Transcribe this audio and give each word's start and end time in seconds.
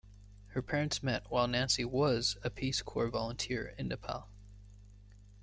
Her 0.55 0.63
parents 0.63 1.03
met 1.03 1.29
while 1.29 1.47
Nancy 1.47 1.85
was 1.85 2.35
a 2.43 2.49
Peace 2.49 2.81
Corps 2.81 3.11
Volunteer 3.11 3.75
in 3.77 3.87
Nepal. 3.87 4.29